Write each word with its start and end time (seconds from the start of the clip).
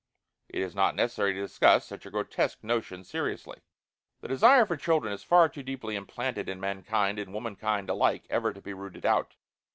It 0.49 0.63
is 0.63 0.73
not 0.73 0.95
necessary 0.95 1.31
to 1.35 1.41
discuss 1.41 1.85
such 1.85 2.07
a 2.07 2.09
grotesque 2.09 2.63
notion 2.63 3.03
seriously. 3.03 3.59
The 4.21 4.29
desire 4.29 4.65
for 4.65 4.75
children 4.75 5.13
is 5.13 5.21
far 5.23 5.47
too 5.47 5.61
deeply 5.61 5.95
implanted 5.95 6.49
in 6.49 6.59
mankind 6.59 7.19
and 7.19 7.31
womankind 7.31 7.87
alike 7.87 8.25
ever 8.31 8.51
to 8.51 8.61
be 8.63 8.73
rooted 8.73 9.05
out. 9.05 9.35